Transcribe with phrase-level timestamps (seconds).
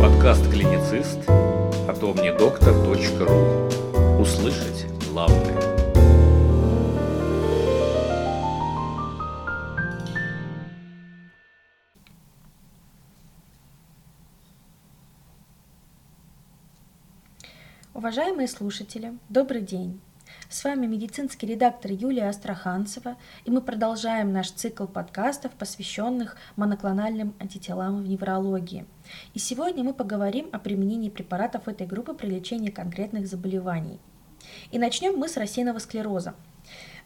[0.00, 1.18] Подкаст «Клиницист»
[1.88, 5.60] от omnidoктор.ру Услышать главное.
[17.94, 20.00] Уважаемые слушатели, добрый день!
[20.52, 23.16] С вами медицинский редактор Юлия Астраханцева,
[23.46, 28.84] и мы продолжаем наш цикл подкастов, посвященных моноклональным антителам в неврологии.
[29.32, 33.98] И сегодня мы поговорим о применении препаратов этой группы при лечении конкретных заболеваний.
[34.70, 36.34] И начнем мы с рассеянного склероза–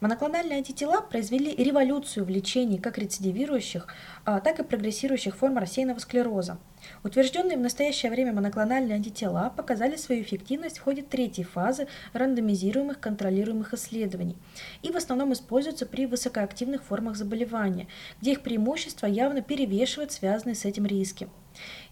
[0.00, 3.87] Моноклональные антитела произвели революцию в лечении как рецидивирующих,
[4.27, 6.59] а, так и прогрессирующих форм рассеянного склероза.
[7.02, 13.73] Утвержденные в настоящее время моноклональные антитела показали свою эффективность в ходе третьей фазы рандомизируемых контролируемых
[13.73, 14.37] исследований
[14.82, 17.88] и в основном используются при высокоактивных формах заболевания,
[18.20, 21.28] где их преимущества явно перевешивают связанные с этим риски.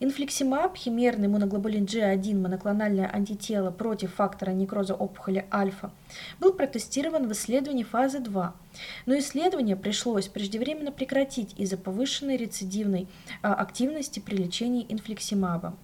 [0.00, 5.90] Инфликсимаб, химерный моноглобулин G1 моноклональное антитело против фактора некроза опухоли альфа,
[6.40, 8.54] был протестирован в исследовании фазы 2,
[9.07, 13.09] но исследование пришлось преждевременно прекратить из-за повышенной рецидивной
[13.42, 15.76] а, активности при лечении инфликсимаба.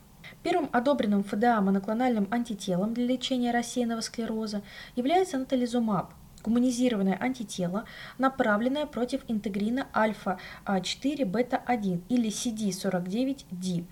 [0.42, 4.62] Первым одобренным ФДА моноклональным антителом для лечения рассеянного склероза
[4.96, 7.84] является натализумаб, гуманизированное антитело,
[8.18, 13.84] направленное против интегрина альфа-4 бета-1 или CD49D,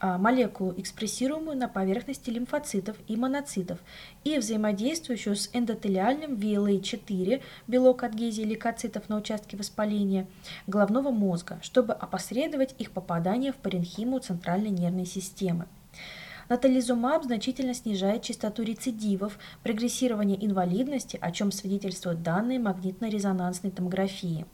[0.00, 3.78] а, молекулу, экспрессируемую на поверхности лимфоцитов и моноцитов
[4.24, 10.26] и взаимодействующую с эндотелиальным VLA4, белок адгезии лейкоцитов на участке воспаления,
[10.66, 15.66] головного мозга, чтобы опосредовать их попадание в паренхиму центральной нервной системы.
[16.48, 24.46] Натализумаб значительно снижает частоту рецидивов, прогрессирование инвалидности, о чем свидетельствуют данные магнитно-резонансной томографии.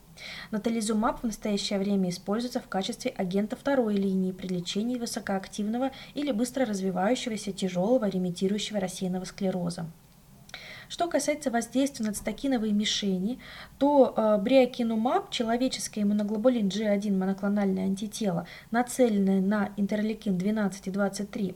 [0.51, 6.65] Натализумаб в настоящее время используется в качестве агента второй линии при лечении высокоактивного или быстро
[6.65, 9.87] развивающегося тяжелого ремитирующего рассеянного склероза.
[10.93, 13.39] Что касается воздействия на цитокиновые мишени,
[13.79, 21.55] то э, бриокинумаб, человеческое иммуноглобулин G1 моноклональное антитело, нацеленное на интерлейкин 12 и 23,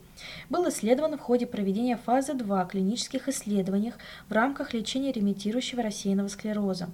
[0.49, 3.97] был исследован в ходе проведения фазы 2 клинических исследованиях
[4.31, 6.89] в рамках лечения ремитирующего рассеянного склероза.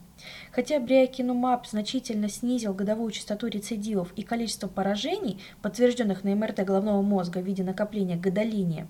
[0.51, 7.39] Хотя бриокинумаб значительно снизил годовую частоту рецидивов и количество поражений, подтвержденных на МРТ головного мозга
[7.39, 8.89] в виде накопления гадолиния,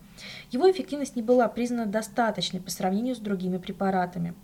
[0.50, 4.34] его эффективность не была признана достаточной по сравнению с другими препаратами.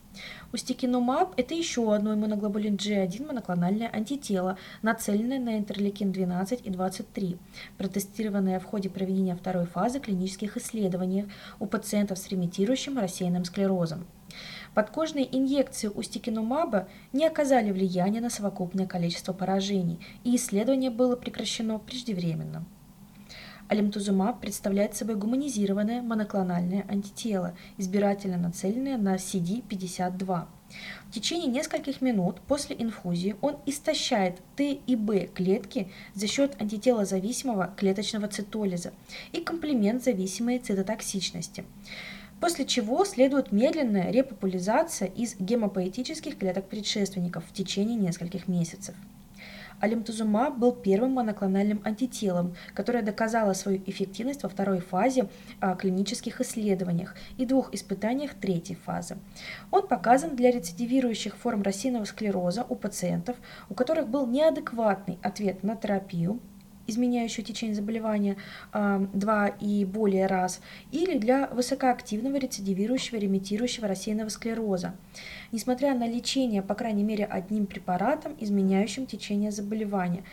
[0.53, 7.39] Устикинумаб– это еще одно иммуноглобулин G1 моноклональное антитело, нацеленное на интерлейкин 12 и 23,
[7.77, 11.27] протестированное в ходе проведения второй фазы клинических исследований
[11.61, 14.07] у пациентов с ремитирующим рассеянным склерозом.
[14.75, 22.65] Подкожные инъекции устикинумаба не оказали влияния на совокупное количество поражений, и исследование было прекращено преждевременно.
[23.69, 30.47] Алимтузумаб представляет собой гуманизированное моноклональное антитело, избирательно нацеленное на CD52.
[31.09, 37.75] В течение нескольких минут после инфузии он истощает Т и Б клетки за счет антителозависимого
[37.77, 38.93] клеточного цитолиза
[39.33, 41.65] и комплемент-зависимой цитотоксичности
[42.41, 48.95] после чего следует медленная репопуляризация из гемопоэтических клеток предшественников в течение нескольких месяцев.
[49.81, 55.29] Алимтузумаб был первым моноклональным антителом, которое доказало свою эффективность во второй фазе
[55.61, 59.17] а, клинических исследованиях и двух испытаниях третьей фазы.
[59.71, 63.37] Он показан для рецидивирующих форм рассеянного склероза у пациентов,
[63.69, 66.41] у которых был неадекватный ответ на терапию,
[66.89, 68.37] изменяющую течение заболевания
[68.73, 70.61] э, два и более раз,
[70.91, 74.97] или для высокоактивного рецидивирующего ремитирующего рассеянного склероза,
[75.53, 80.25] несмотря на лечение, по крайней мере, одним препаратом, изменяющим течение заболевания,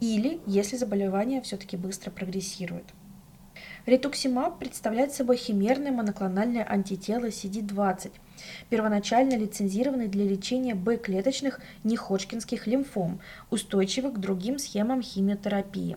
[0.00, 2.84] или если заболевание все-таки быстро прогрессирует.
[3.86, 8.12] Ретуксимаб представляет собой химерное моноклональное антитело CD20,
[8.70, 13.20] первоначально лицензированный для лечения Б-клеточных неходжкинских лимфом,
[13.50, 15.96] устойчивых к другим схемам химиотерапии.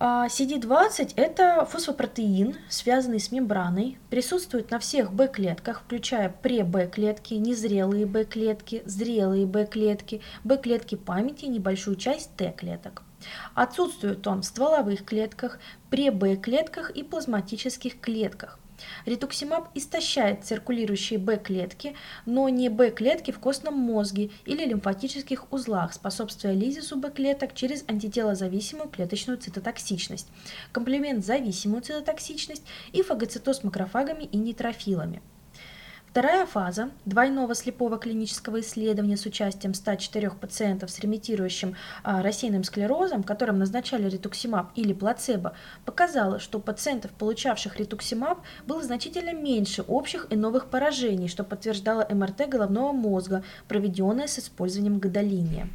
[0.00, 9.44] CD20– это фосфопротеин, связанный с мембраной, присутствует на всех Б-клетках, включая пре-Б-клетки, незрелые Б-клетки, зрелые
[9.44, 13.02] Б-клетки, Б-клетки памяти и небольшую часть Т-клеток.
[13.54, 15.58] Отсутствует он в стволовых клетках,
[15.90, 18.58] пре-Б-клетках и плазматических клетках.
[19.06, 21.96] Ритуксимаб истощает циркулирующие Б-клетки,
[22.26, 29.38] но не Б-клетки в костном мозге или лимфатических узлах, способствуя лизису Б-клеток через антителозависимую клеточную
[29.38, 30.28] цитотоксичность,
[30.72, 35.22] комплемент-зависимую цитотоксичность и фагоцитоз макрофагами и нейтрофилами.
[36.10, 43.22] Вторая фаза двойного слепого клинического исследования с участием 104 пациентов с ремитирующим а, рассеянным склерозом,
[43.22, 45.54] которым назначали ретуксимаб или плацебо,
[45.84, 52.04] показала, что у пациентов, получавших ретуксимаб, было значительно меньше общих и новых поражений, что подтверждало
[52.10, 55.68] МРТ головного мозга, проведенное с использованием гадолиния.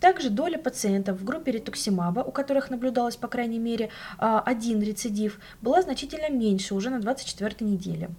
[0.00, 5.38] Также доля пациентов в группе ретуксимаба, у которых наблюдалось по крайней мере а, один рецидив,
[5.62, 8.10] была значительно меньше уже на 24 неделе.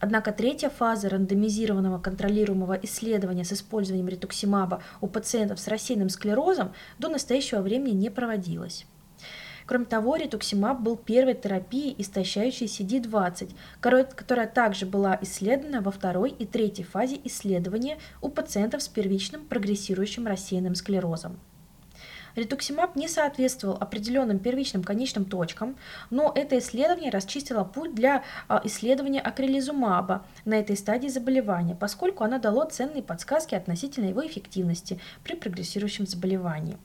[0.00, 7.08] Однако третья фаза рандомизированного контролируемого исследования с использованием ретуксимаба у пациентов с рассеянным склерозом до
[7.08, 8.86] настоящего времени не проводилась.
[9.66, 13.50] Кроме того, ретуксимаб был первой терапией, истощающей CD20,
[13.80, 20.26] которая также была исследована во второй и третьей фазе исследования у пациентов с первичным прогрессирующим
[20.26, 21.38] рассеянным склерозом.
[22.38, 25.76] Ретуксимаб не соответствовал определенным первичным конечным точкам,
[26.08, 32.38] но это исследование расчистило путь для а, исследования акрилизумаба на этой стадии заболевания, поскольку оно
[32.38, 36.78] дало ценные подсказки относительно его эффективности при прогрессирующем заболевании.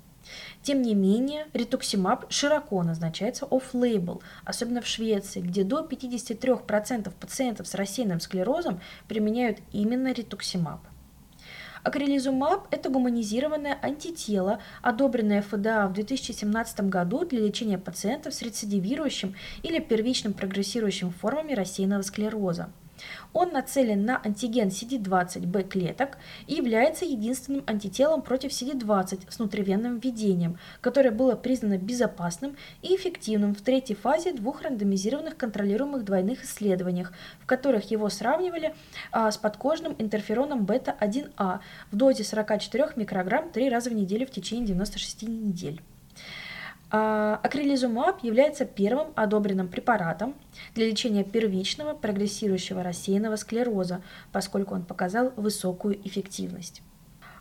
[0.63, 7.75] Тем не менее, ретуксимаб широко назначается off-label, особенно в Швеции, где до 53% пациентов с
[7.75, 10.79] рассеянным склерозом применяют именно ретуксимаб.
[11.83, 19.79] Акрилизумаб– это гуманизированное антитело, одобренное ФДА в 2017 году для лечения пациентов с рецидивирующим или
[19.79, 22.69] первичным прогрессирующим формами рассеянного склероза.
[23.33, 26.17] Он нацелен на антиген CD20B клеток
[26.47, 33.55] и является единственным антителом против CD20 с внутривенным введением, которое было признано безопасным и эффективным
[33.55, 38.75] в третьей фазе двух рандомизированных контролируемых двойных исследованиях, в которых его сравнивали
[39.11, 41.59] а, с подкожным интерфероном бета-1А
[41.91, 45.81] в дозе 44 микрограмм три раза в неделю в течение 96 недель.
[46.95, 50.35] А, акрилизумаб является первым одобренным препаратом
[50.75, 56.83] для лечения первичного прогрессирующего рассеянного склероза, поскольку он показал высокую эффективность.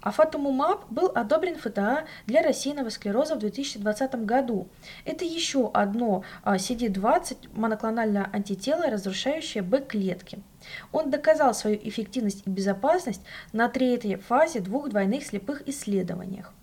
[0.01, 4.69] Афатумумаб был одобрен ФТА для рассеянного склероза в 2020 году.
[5.05, 10.43] Это еще одно CD20 а, моноклональное антитело, разрушающее Б-клетки.
[10.93, 13.21] Он доказал свою эффективность и безопасность
[13.53, 16.55] на третьей фазе двух двойных слепых исследованиях.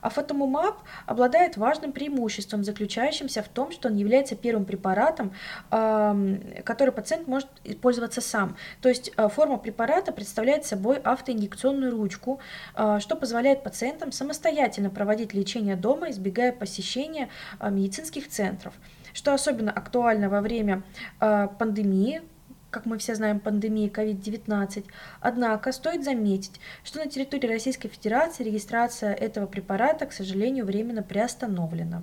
[0.00, 5.32] А фотомумаб обладает важным преимуществом, заключающимся в том, что он является первым препаратом,
[5.70, 7.48] который пациент может
[7.80, 8.56] пользоваться сам.
[8.80, 12.40] То есть э, форма препарата представляет собой автоинъекционную ручку,
[12.74, 17.28] э, что позволяет пациентам самостоятельно проводить лечение дома, избегая посещения
[17.60, 18.74] э, медицинских центров
[19.14, 20.82] что особенно актуально во время
[21.18, 22.22] пандемии,
[22.70, 24.84] как мы все знаем, пандемии COVID-19.
[25.20, 32.02] Однако стоит заметить, что на территории Российской Федерации регистрация этого препарата, к сожалению, временно приостановлена.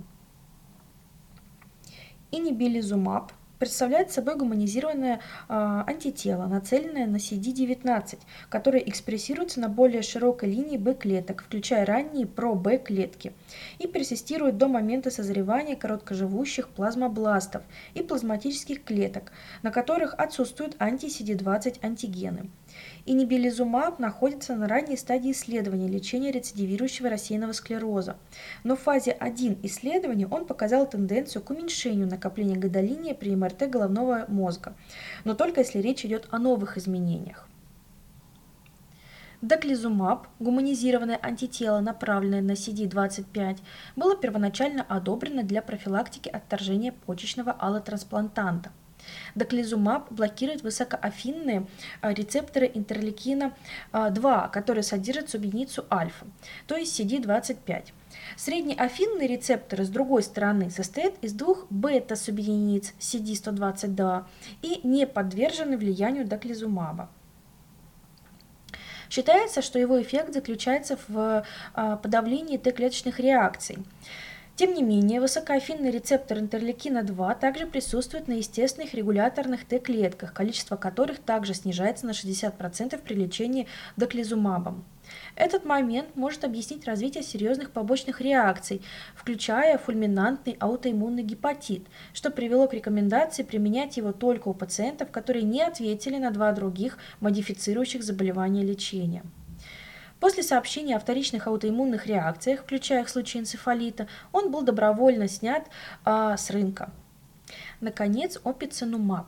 [2.32, 8.20] Инибилизумаб– представляет собой гуманизированное э, антитело, нацеленное на CD19,
[8.50, 13.34] которое экспрессируется на более широкой линии Б-клеток, включая ранние про-Б клетки,
[13.80, 17.64] и персистирует до момента созревания короткоживущих плазмобластов
[17.94, 19.32] и плазматических клеток,
[19.64, 22.50] на которых отсутствуют анти-CD20 антигены
[23.06, 28.18] и небелизумаб находится на ранней стадии исследования лечения рецидивирующего рассеянного склероза.
[28.64, 34.26] Но в фазе 1 исследования он показал тенденцию к уменьшению накопления гадолиния при МРТ головного
[34.28, 34.76] мозга,
[35.24, 37.48] но только если речь идет о новых изменениях.
[39.42, 43.60] Доклизумаб, гуманизированное антитело, направленное на CD25,
[43.96, 48.72] было первоначально одобрено для профилактики отторжения почечного аллотрансплантанта–
[49.36, 51.68] Доклизумаб блокирует высокоафинные
[52.02, 53.54] а, рецепторы интерлейкина
[53.92, 56.26] 2, которые содержат субъединицу альфа,
[56.68, 57.92] то есть CD25.
[58.38, 64.26] Среднеафинные рецепторы, с другой стороны, состоят из двух бета-субъединиц CD122
[64.62, 67.10] и не подвержены влиянию доклизумаба.
[69.10, 73.78] Считается, что его эффект заключается в а, подавлении Т-клеточных реакций.
[74.56, 81.54] Тем не менее, высокоафинный рецептор интерлейкина-2 также присутствует на естественных регуляторных Т-клетках, количество которых также
[81.54, 84.86] снижается на 60% при лечении доклизумабом.
[85.36, 88.82] Этот момент может объяснить развитие серьезных побочных реакций,
[89.14, 91.84] включая фульминантный аутоиммунный гепатит,
[92.14, 96.98] что привело к рекомендации применять его только у пациентов, которые не ответили на два других
[97.20, 99.24] модифицирующих заболевания лечения.
[100.20, 105.68] После сообщения о вторичных аутоиммунных реакциях, включая случаи энцефалита, он был добровольно снят
[106.04, 106.92] а, с рынка.
[107.82, 109.28] Наконец, опицинумаб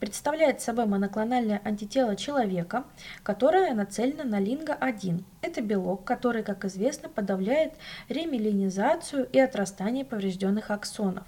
[0.00, 2.84] представляет собой моноклональное антитело человека,
[3.22, 5.22] которое нацелено на линга-1.
[5.42, 7.74] Это белок, который, как известно, подавляет
[8.08, 11.24] ремелинизацию и отрастание поврежденных аксонов.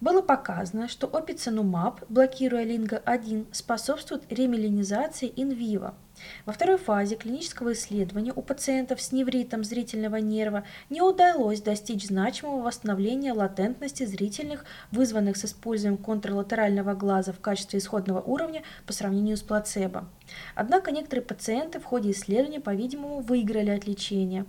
[0.00, 5.94] было показано, что опицинумаб, блокируя линго-1, способствует ремелинизации инвиво.
[6.44, 12.62] Во второй фазе клинического исследования у пациентов с невритом зрительного нерва не удалось достичь значимого
[12.62, 19.42] восстановления латентности зрительных, вызванных с использованием контрлатерального глаза в качестве исходного уровня по сравнению с
[19.42, 20.08] плацебо.
[20.54, 24.44] Однако некоторые пациенты в ходе исследования, по-видимому, выиграли от лечения.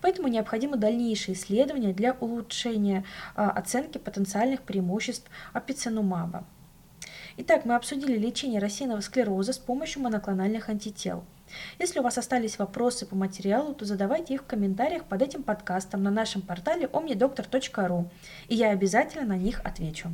[0.00, 3.04] Поэтому необходимо дальнейшее исследование для улучшения
[3.34, 6.44] а, оценки потенциальных преимуществ апиценумаба.
[7.36, 11.24] Итак, мы обсудили лечение рассеянного склероза с помощью моноклональных антител.
[11.80, 16.04] Если у вас остались вопросы по материалу, то задавайте их в комментариях под этим подкастом
[16.04, 18.08] на нашем портале omnidoctor.ru,
[18.48, 20.10] и я обязательно на них отвечу.